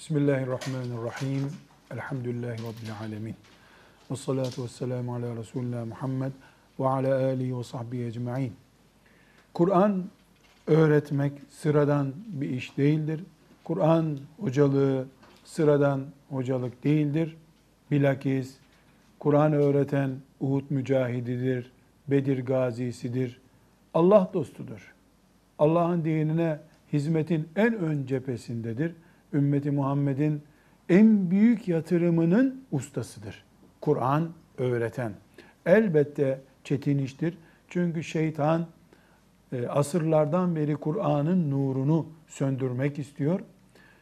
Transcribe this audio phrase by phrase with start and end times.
[0.00, 1.52] Bismillahirrahmanirrahim.
[1.90, 3.34] Elhamdülillahi Rabbil alemin.
[4.10, 6.32] Ve salatu ve selamu ala Resulullah Muhammed
[6.80, 8.52] ve ala alihi ve sahbihi ecma'in.
[9.54, 10.04] Kur'an
[10.66, 13.20] öğretmek sıradan bir iş değildir.
[13.64, 15.06] Kur'an hocalığı
[15.44, 17.36] sıradan hocalık değildir.
[17.90, 18.56] Bilakis
[19.18, 20.10] Kur'an öğreten
[20.40, 21.72] Uhud mücahididir,
[22.08, 23.40] Bedir gazisidir,
[23.94, 24.94] Allah dostudur.
[25.58, 26.58] Allah'ın dinine
[26.92, 28.94] hizmetin en ön cephesindedir.
[29.32, 30.42] Ümmeti Muhammed'in
[30.88, 33.44] en büyük yatırımının ustasıdır.
[33.80, 35.12] Kur'an öğreten.
[35.66, 37.38] Elbette çetin iştir.
[37.68, 38.66] Çünkü şeytan
[39.52, 43.40] e, asırlardan beri Kur'an'ın nurunu söndürmek istiyor.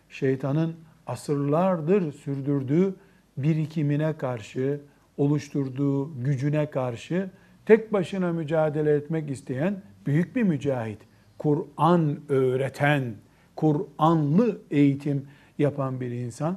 [0.09, 0.75] Şeytanın
[1.07, 2.95] asırlardır sürdürdüğü
[3.37, 4.81] birikimine karşı,
[5.17, 7.31] oluşturduğu gücüne karşı
[7.67, 10.99] tek başına mücadele etmek isteyen büyük bir mücahit.
[11.39, 13.15] Kur'an öğreten,
[13.59, 15.27] Kur'anlı eğitim
[15.59, 16.57] yapan bir insan.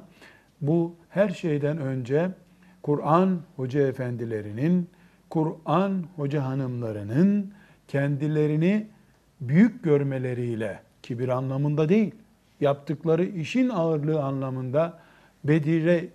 [0.60, 2.30] Bu her şeyden önce
[2.82, 4.88] Kur'an hoca efendilerinin,
[5.30, 7.52] Kur'an hoca hanımlarının
[7.88, 8.86] kendilerini
[9.40, 12.14] büyük görmeleriyle, kibir anlamında değil,
[12.60, 14.98] yaptıkları işin ağırlığı anlamında
[15.44, 16.08] Bedir'e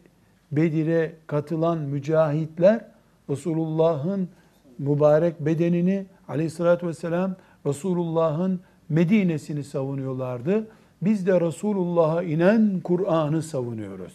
[0.51, 2.85] Bedir'e katılan mücahitler
[3.29, 4.29] Resulullah'ın
[4.79, 7.35] mübarek bedenini aleyhissalatü vesselam
[7.66, 10.67] Resulullah'ın Medine'sini savunuyorlardı.
[11.02, 14.14] Biz de Resulullah'a inen Kur'an'ı savunuyoruz.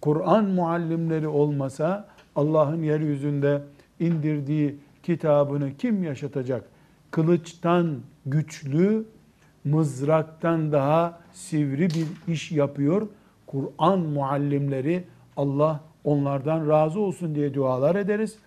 [0.00, 3.62] Kur'an muallimleri olmasa Allah'ın yeryüzünde
[4.00, 6.64] indirdiği kitabını kim yaşatacak?
[7.10, 9.04] Kılıçtan güçlü,
[9.64, 13.08] mızraktan daha sivri bir iş yapıyor.
[13.46, 15.04] Kur'an muallimleri
[15.36, 18.38] Allah onlardan razı olsun diye dualar ederiz.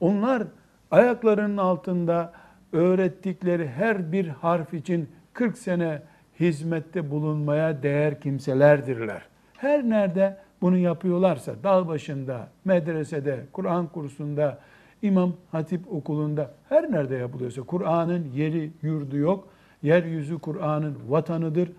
[0.00, 0.42] Onlar
[0.90, 2.32] ayaklarının altında
[2.72, 6.02] öğrettikleri her bir harf için 40 sene
[6.40, 9.22] hizmette bulunmaya değer kimselerdirler.
[9.56, 14.58] Her nerede bunu yapıyorlarsa, dağ başında, medresede, Kur'an kursunda,
[15.02, 19.48] İmam Hatip okulunda, her nerede yapılıyorsa Kur'an'ın yeri, yurdu yok.
[19.82, 21.72] Yeryüzü Kur'an'ın vatanıdır.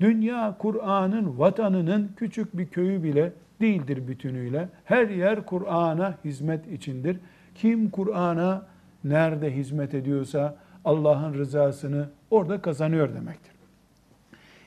[0.00, 4.68] Dünya Kur'an'ın vatanının küçük bir köyü bile değildir bütünüyle.
[4.84, 7.16] Her yer Kur'an'a hizmet içindir.
[7.54, 8.66] Kim Kur'an'a
[9.04, 13.53] nerede hizmet ediyorsa Allah'ın rızasını orada kazanıyor demektir.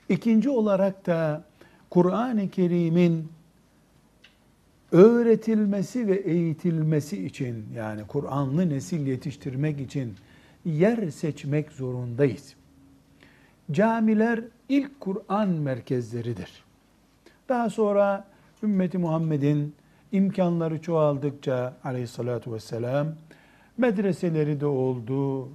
[0.09, 1.43] İkinci olarak da
[1.89, 3.27] Kur'an-ı Kerim'in
[4.91, 10.15] öğretilmesi ve eğitilmesi için yani Kur'anlı nesil yetiştirmek için
[10.65, 12.55] yer seçmek zorundayız.
[13.71, 16.63] Camiler ilk Kur'an merkezleridir.
[17.49, 18.27] Daha sonra
[18.63, 19.75] ümmeti Muhammed'in
[20.11, 23.07] imkanları çoğaldıkça aleyhissalatü vesselam
[23.77, 25.49] medreseleri de oldu,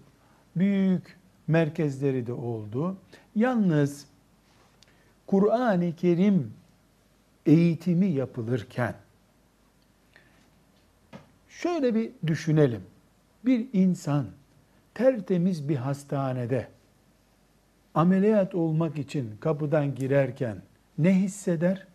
[0.57, 2.97] büyük merkezleri de oldu.
[3.37, 4.07] Yalnız
[5.33, 6.53] Kur'an-ı Kerim
[7.47, 8.95] eğitimi yapılırken
[11.49, 12.83] şöyle bir düşünelim.
[13.45, 14.27] Bir insan
[14.95, 16.69] tertemiz bir hastanede
[17.95, 20.63] ameliyat olmak için kapıdan girerken
[20.99, 21.87] ne hisseder?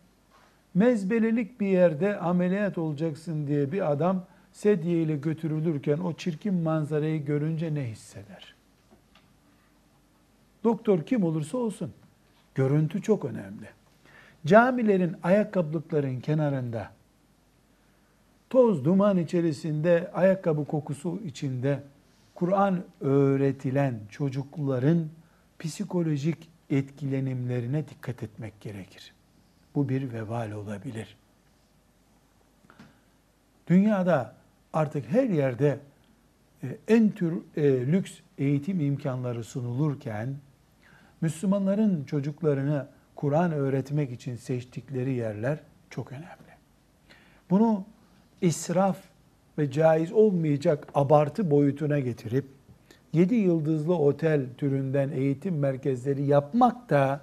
[0.74, 7.74] Mezbelelik bir yerde ameliyat olacaksın diye bir adam sedye ile götürülürken o çirkin manzarayı görünce
[7.74, 8.54] ne hisseder?
[10.64, 11.92] Doktor kim olursa olsun.
[12.58, 13.68] Görüntü çok önemli.
[14.46, 16.90] Camilerin ayakkabılıkların kenarında
[18.50, 21.82] toz duman içerisinde ayakkabı kokusu içinde
[22.34, 25.08] Kur'an öğretilen çocukların
[25.58, 29.12] psikolojik etkilenimlerine dikkat etmek gerekir.
[29.74, 31.16] Bu bir vebal olabilir.
[33.66, 34.34] Dünyada
[34.72, 35.78] artık her yerde
[36.62, 40.36] e, en tür e, lüks eğitim imkanları sunulurken
[41.20, 42.86] Müslümanların çocuklarını
[43.16, 45.58] Kur'an öğretmek için seçtikleri yerler
[45.90, 46.48] çok önemli.
[47.50, 47.84] Bunu
[48.40, 48.98] israf
[49.58, 52.46] ve caiz olmayacak abartı boyutuna getirip
[53.12, 57.20] 7 yıldızlı otel türünden eğitim merkezleri yapmak da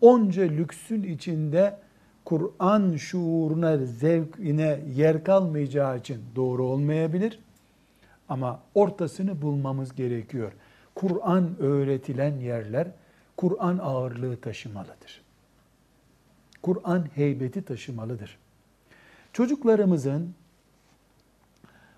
[0.00, 1.78] onca lüksün içinde
[2.24, 7.38] Kur'an şuuruna, zevkine yer kalmayacağı için doğru olmayabilir.
[8.28, 10.52] Ama ortasını bulmamız gerekiyor.
[10.94, 12.90] Kur'an öğretilen yerler
[13.44, 15.22] Kur'an ağırlığı taşımalıdır.
[16.62, 18.38] Kur'an heybeti taşımalıdır.
[19.32, 20.34] Çocuklarımızın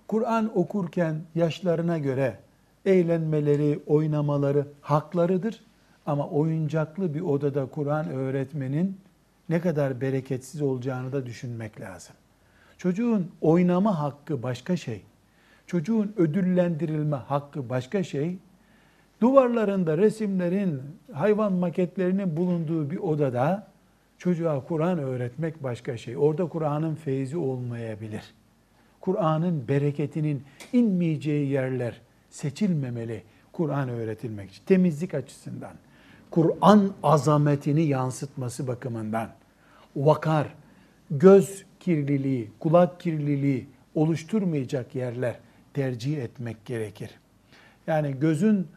[0.07, 2.39] Kur'an okurken yaşlarına göre
[2.85, 5.63] eğlenmeleri, oynamaları haklarıdır.
[6.05, 8.97] Ama oyuncaklı bir odada Kur'an öğretmenin
[9.49, 12.15] ne kadar bereketsiz olacağını da düşünmek lazım.
[12.77, 15.01] Çocuğun oynama hakkı başka şey.
[15.67, 18.37] Çocuğun ödüllendirilme hakkı başka şey.
[19.21, 20.81] Duvarlarında resimlerin,
[21.13, 23.67] hayvan maketlerinin bulunduğu bir odada
[24.17, 26.17] Çocuğa Kur'an öğretmek başka şey.
[26.17, 28.23] Orada Kur'an'ın feyzi olmayabilir.
[29.01, 30.43] Kur'an'ın bereketinin
[30.73, 34.63] inmeyeceği yerler seçilmemeli Kur'an öğretilmek için.
[34.65, 35.73] Temizlik açısından,
[36.31, 39.29] Kur'an azametini yansıtması bakımından,
[39.95, 40.47] vakar,
[41.11, 45.39] göz kirliliği, kulak kirliliği oluşturmayacak yerler
[45.73, 47.09] tercih etmek gerekir.
[47.87, 48.67] Yani gözün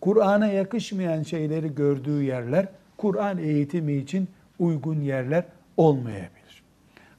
[0.00, 4.28] Kur'an'a yakışmayan şeyleri gördüğü yerler Kur'an eğitimi için
[4.58, 5.44] uygun yerler
[5.76, 6.62] olmayabilir.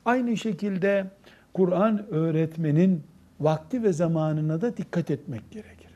[0.06, 1.08] Aynı şekilde
[1.54, 3.04] Kur'an öğretmenin
[3.40, 5.90] vakti ve zamanına da dikkat etmek gerekir.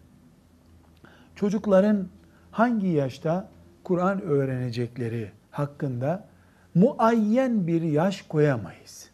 [1.35, 2.07] Çocukların
[2.51, 3.49] hangi yaşta
[3.83, 6.27] Kur'an öğrenecekleri hakkında
[6.75, 9.09] muayyen bir yaş koyamayız.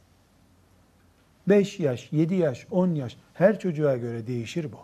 [1.48, 4.77] 5 yaş, 7 yaş, 10 yaş her çocuğa göre değişir bu.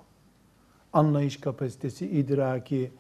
[0.96, 2.92] Anlayış kapasitesi, idraki,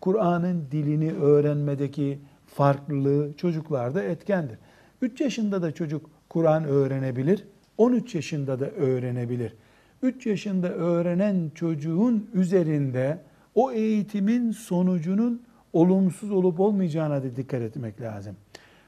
[0.00, 4.58] Kur'an'ın dilini öğrenmedeki farklılığı çocuklarda etkendir.
[5.02, 7.44] 3 yaşında da çocuk Kur'an öğrenebilir,
[7.78, 9.54] 13 yaşında da öğrenebilir.
[10.02, 13.18] 3 yaşında öğrenen çocuğun üzerinde
[13.54, 15.42] o eğitimin sonucunun
[15.72, 18.36] olumsuz olup olmayacağına da dikkat etmek lazım.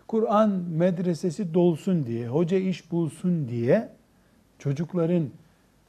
[0.09, 3.89] Kur'an medresesi dolsun diye, hoca iş bulsun diye
[4.59, 5.29] çocukların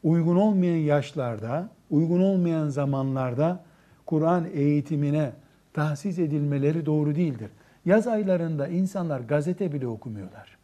[0.03, 3.63] uygun olmayan yaşlarda, uygun olmayan zamanlarda
[4.05, 5.31] Kur'an eğitimine
[5.73, 7.51] tahsis edilmeleri doğru değildir.
[7.85, 10.57] Yaz aylarında insanlar gazete bile okumuyorlar.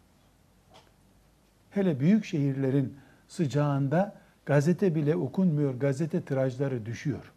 [1.69, 2.95] Hele büyük şehirlerin
[3.27, 4.15] sıcağında
[4.45, 7.31] gazete bile okunmuyor, gazete tirajları düşüyor.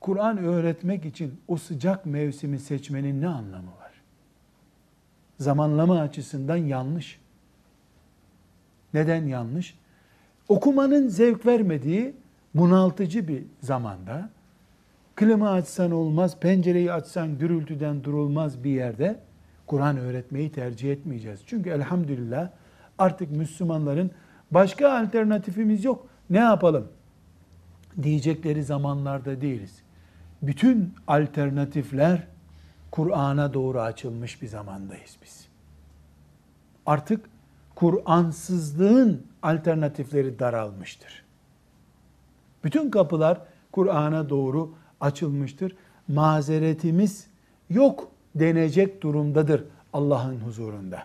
[0.00, 3.92] Kur'an öğretmek için o sıcak mevsimi seçmenin ne anlamı var?
[5.38, 7.20] Zamanlama açısından yanlış.
[8.94, 9.78] Neden yanlış?
[10.48, 12.14] Okumanın zevk vermediği
[12.54, 14.30] bunaltıcı bir zamanda,
[15.16, 19.20] klima açsan olmaz, pencereyi açsan gürültüden durulmaz bir yerde
[19.66, 21.40] Kur'an öğretmeyi tercih etmeyeceğiz.
[21.46, 22.50] Çünkü elhamdülillah
[22.98, 24.10] artık Müslümanların
[24.50, 26.06] başka alternatifimiz yok.
[26.30, 26.88] Ne yapalım?
[28.02, 29.82] Diyecekleri zamanlarda değiliz.
[30.42, 32.26] Bütün alternatifler
[32.90, 35.48] Kur'an'a doğru açılmış bir zamandayız biz.
[36.86, 37.26] Artık
[37.74, 41.24] Kur'ansızlığın alternatifleri daralmıştır.
[42.64, 43.40] Bütün kapılar
[43.72, 44.70] Kur'an'a doğru
[45.00, 45.76] açılmıştır.
[46.08, 47.26] Mazeretimiz
[47.70, 51.02] yok denecek durumdadır Allah'ın huzurunda.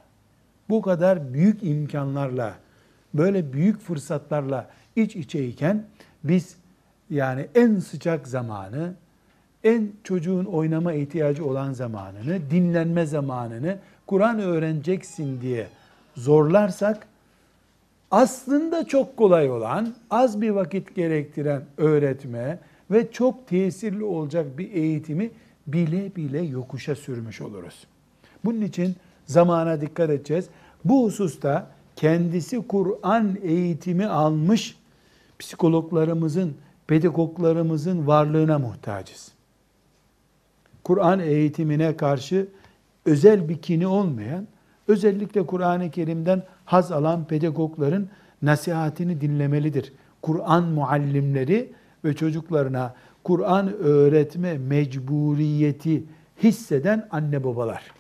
[0.70, 2.54] Bu kadar büyük imkanlarla,
[3.14, 5.86] böyle büyük fırsatlarla iç içeyken
[6.24, 6.56] biz
[7.10, 8.94] yani en sıcak zamanı,
[9.64, 13.78] en çocuğun oynama ihtiyacı olan zamanını, dinlenme zamanını
[14.08, 15.68] Kur'an öğreneceksin diye
[16.16, 17.08] zorlarsak
[18.16, 22.60] aslında çok kolay olan, az bir vakit gerektiren öğretme
[22.92, 25.32] ve çok tesirli olacak bir eğitimi
[25.68, 27.88] bile bile yokuşa sürmüş oluruz.
[28.46, 28.96] Bunun için
[29.26, 30.46] zamana dikkat edeceğiz.
[30.86, 34.78] Bu hususta kendisi Kur'an eğitimi almış
[35.40, 36.54] psikologlarımızın,
[36.88, 39.32] pedagoglarımızın varlığına muhtacız.
[40.84, 42.48] Kur'an eğitimine karşı
[43.06, 44.48] özel bir kini olmayan,
[44.88, 48.08] özellikle Kur'an-ı Kerim'den haz alan pedagogların
[48.42, 49.94] nasihatini dinlemelidir.
[50.22, 51.72] Kur'an muallimleri
[52.06, 52.94] ve çocuklarına
[53.24, 56.04] Kur'an öğretme mecburiyeti
[56.44, 57.92] hisseden anne babalar.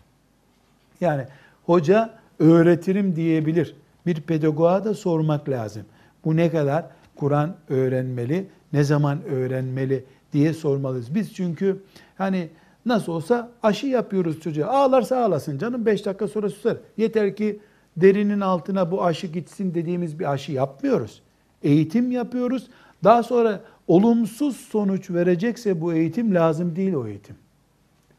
[1.01, 1.23] Yani
[1.65, 3.75] hoca öğretirim diyebilir.
[4.05, 5.83] Bir pedagoğa da sormak lazım.
[6.25, 11.15] Bu ne kadar Kur'an öğrenmeli, ne zaman öğrenmeli diye sormalıyız.
[11.15, 11.83] Biz çünkü
[12.17, 12.49] hani
[12.85, 14.67] nasıl olsa aşı yapıyoruz çocuğa.
[14.67, 16.77] Ağlarsa ağlasın canım 5 dakika sonra susar.
[16.97, 17.59] Yeter ki
[17.97, 21.21] derinin altına bu aşı gitsin dediğimiz bir aşı yapmıyoruz.
[21.63, 22.67] Eğitim yapıyoruz.
[23.03, 27.35] Daha sonra olumsuz sonuç verecekse bu eğitim lazım değil o eğitim.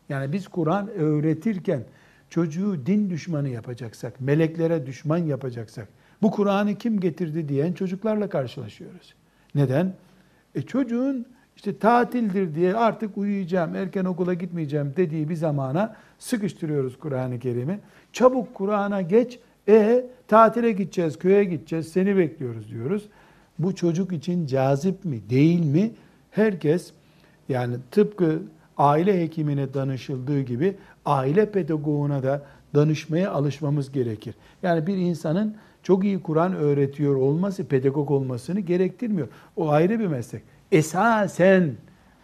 [0.08, 1.84] Yani biz Kur'an öğretirken
[2.30, 5.88] çocuğu din düşmanı yapacaksak, meleklere düşman yapacaksak,
[6.22, 9.14] bu Kur'an'ı kim getirdi diyen çocuklarla karşılaşıyoruz.
[9.54, 9.94] Neden?
[10.54, 17.38] E çocuğun işte tatildir diye artık uyuyacağım, erken okula gitmeyeceğim dediği bir zamana sıkıştırıyoruz Kur'an-ı
[17.38, 17.78] Kerim'i.
[18.12, 23.08] Çabuk Kur'an'a geç, e tatile gideceğiz, köye gideceğiz, seni bekliyoruz diyoruz.
[23.58, 25.90] Bu çocuk için cazip mi, değil mi?
[26.30, 26.92] Herkes
[27.48, 28.42] yani tıpkı
[28.78, 32.42] aile hekimine danışıldığı gibi aile pedagoğuna da
[32.74, 34.34] danışmaya alışmamız gerekir.
[34.62, 39.28] Yani bir insanın çok iyi Kur'an öğretiyor olması pedagog olmasını gerektirmiyor.
[39.56, 40.42] O ayrı bir meslek.
[40.72, 41.74] Esasen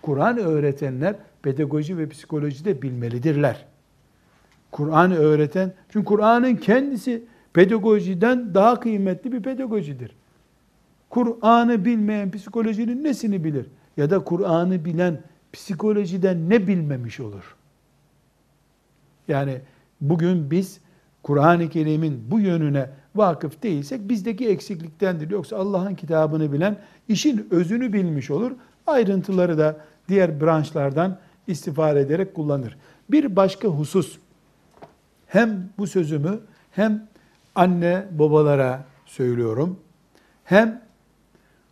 [0.03, 3.67] Kur'an öğretenler pedagoji ve psikoloji de bilmelidirler.
[4.71, 10.17] Kur'an öğreten, çünkü Kur'an'ın kendisi pedagojiden daha kıymetli bir pedagojidir.
[11.11, 13.67] Kur'an'ı bilmeyen psikolojinin nesini bilir?
[13.97, 15.21] Ya da Kur'an'ı bilen
[15.53, 17.57] psikolojiden ne bilmemiş olur?
[19.29, 19.61] Yani
[20.01, 20.81] bugün biz
[21.23, 25.31] Kur'an-ı Kerim'in bu yönüne vakıf değilsek bizdeki eksikliktendir.
[25.31, 26.77] Yoksa Allah'ın kitabını bilen
[27.09, 28.53] işin özünü bilmiş olur.
[28.87, 29.77] Ayrıntıları da
[30.09, 32.77] diğer branşlardan istifade ederek kullanır.
[33.11, 34.19] Bir başka husus
[35.27, 36.41] hem bu sözümü
[36.71, 37.07] hem
[37.55, 39.79] anne babalara söylüyorum.
[40.45, 40.83] Hem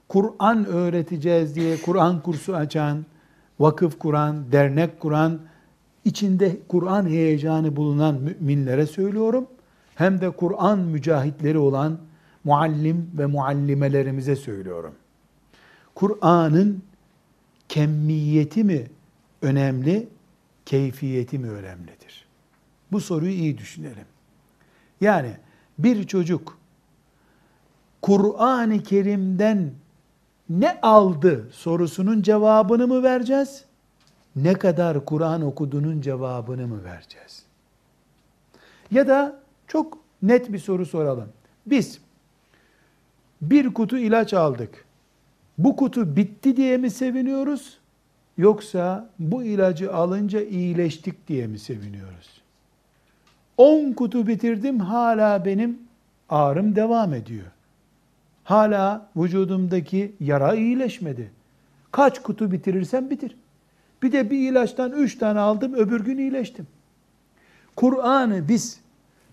[0.09, 3.06] Kur'an öğreteceğiz diye Kur'an kursu açan,
[3.61, 5.38] vakıf kuran, dernek kuran,
[6.04, 9.47] içinde Kur'an heyecanı bulunan müminlere söylüyorum.
[10.00, 11.99] Hem de Kur'an mücahitleri olan
[12.45, 14.95] muallim ve muallimelerimize söylüyorum.
[15.95, 16.83] Kur'an'ın
[17.69, 18.87] kemmiyeti mi
[19.42, 20.09] önemli,
[20.66, 22.26] keyfiyeti mi önemlidir?
[22.92, 24.04] Bu soruyu iyi düşünelim.
[25.00, 25.33] Yani
[25.78, 26.59] bir çocuk
[28.02, 29.71] Kur'an-ı Kerim'den
[30.50, 33.64] ne aldı sorusunun cevabını mı vereceğiz?
[34.37, 37.42] Ne kadar Kur'an okudunun cevabını mı vereceğiz?
[38.90, 39.39] Ya da
[39.71, 41.29] çok net bir soru soralım.
[41.67, 42.00] Biz
[43.43, 44.85] bir kutu ilaç aldık.
[45.59, 47.79] Bu kutu bitti diye mi seviniyoruz?
[48.39, 52.43] Yoksa bu ilacı alınca iyileştik diye mi seviniyoruz?
[53.57, 55.79] 10 kutu bitirdim hala benim
[56.29, 57.47] ağrım devam ediyor.
[58.45, 61.31] Hala vücudumdaki yara iyileşmedi.
[61.93, 63.37] Kaç kutu bitirirsem bitir.
[64.03, 66.67] Bir de bir ilaçtan üç tane aldım, öbür gün iyileştim.
[67.77, 68.81] Kur'an'ı biz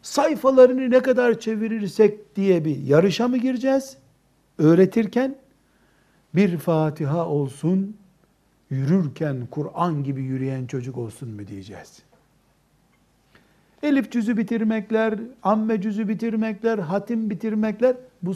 [0.07, 3.97] sayfalarını ne kadar çevirirsek diye bir yarışa mı gireceğiz?
[4.57, 5.35] Öğretirken
[6.35, 7.97] bir Fatiha olsun,
[8.69, 12.03] yürürken Kur'an gibi yürüyen çocuk olsun mu diyeceğiz?
[13.83, 18.35] Elif cüzü bitirmekler, amme cüzü bitirmekler, hatim bitirmekler bu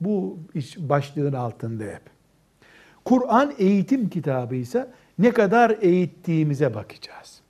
[0.00, 2.02] bu iş başlığın altında hep.
[3.04, 7.40] Kur'an eğitim kitabı ise ne kadar eğittiğimize bakacağız.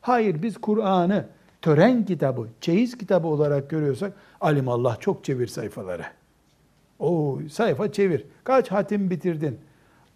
[0.00, 1.26] Hayır biz Kur'an'ı
[1.62, 6.04] tören kitabı, çeyiz kitabı olarak görüyorsak alim Allah çok çevir sayfaları.
[6.98, 8.24] O sayfa çevir.
[8.44, 9.58] Kaç hatim bitirdin?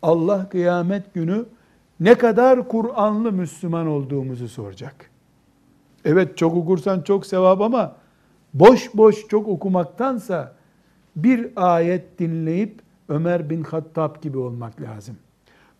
[0.02, 1.46] Allah kıyamet günü
[2.00, 5.10] ne kadar Kur'anlı Müslüman olduğumuzu soracak.
[6.04, 7.96] Evet çok okursan çok sevap ama
[8.54, 10.54] boş boş çok okumaktansa
[11.16, 15.16] bir ayet dinleyip Ömer bin Hattab gibi olmak lazım.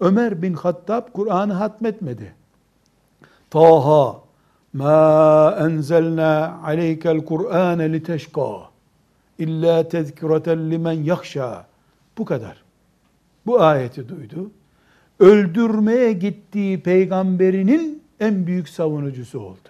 [0.00, 2.34] Ömer bin Hattab Kur'an'ı hatmetmedi.
[3.50, 4.25] Taha
[4.76, 8.70] ma enzelna aleykel Kur'ane liteşka
[9.38, 11.66] illa tezkireten limen yakşa.
[12.18, 12.62] Bu kadar.
[13.46, 14.50] Bu ayeti duydu.
[15.20, 19.68] Öldürmeye gittiği peygamberinin en büyük savunucusu oldu.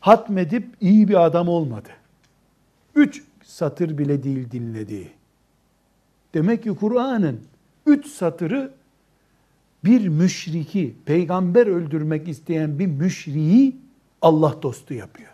[0.00, 1.88] Hatmedip iyi bir adam olmadı.
[2.94, 5.10] Üç satır bile değil dinlediği.
[6.34, 7.40] Demek ki Kur'an'ın
[7.86, 8.70] üç satırı
[9.84, 13.76] bir müşriki, peygamber öldürmek isteyen bir müşriyi
[14.22, 15.32] Allah dostu yapıyor.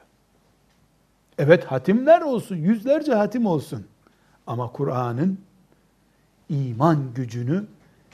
[1.38, 3.86] Evet hatimler olsun, yüzlerce hatim olsun.
[4.46, 5.38] Ama Kur'an'ın
[6.48, 7.64] iman gücünü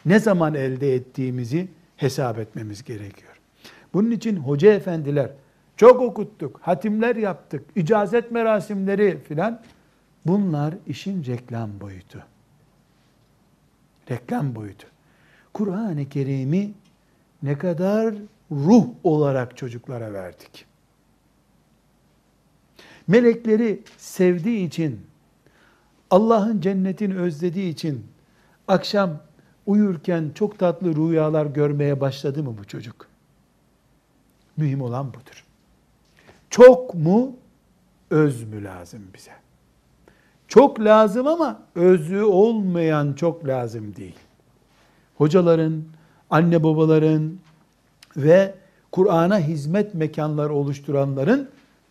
[0.07, 3.41] ne zaman elde ettiğimizi hesap etmemiz gerekiyor.
[3.95, 5.31] Bunun için hoca efendiler
[5.77, 9.63] çok okuttuk, hatimler yaptık, icazet merasimleri filan
[10.27, 12.25] bunlar işin reklam boyutu.
[14.11, 14.94] Reklam boyutu.
[15.55, 16.75] Kur'an-ı Kerim'i
[17.43, 18.15] ne kadar
[18.51, 20.67] ruh olarak çocuklara verdik.
[23.07, 25.07] Melekleri sevdiği için,
[26.11, 28.07] Allah'ın cennetini özlediği için
[28.69, 29.21] akşam
[29.67, 33.07] uyurken çok tatlı rüyalar görmeye başladı mı bu çocuk?
[34.57, 35.45] Mühim olan budur.
[36.51, 37.37] Çok mu,
[38.11, 39.33] öz mü lazım bize?
[40.49, 44.17] Çok lazım ama özü olmayan çok lazım değil.
[45.15, 45.83] Hocaların,
[46.31, 47.33] anne babaların
[48.17, 48.55] ve
[48.93, 51.49] Kur'an'a hizmet mekanları oluşturanların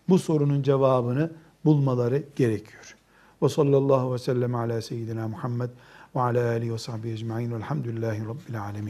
[0.09, 1.31] bu sorunun cevabını
[1.65, 2.95] bulmaları gerekiyor.
[3.43, 5.69] Ve sallallahu ve sellem ala seyyidina Muhammed
[6.15, 8.81] ve ala alihi ve sahbihi ecma'in velhamdülillahi rabbil alemin.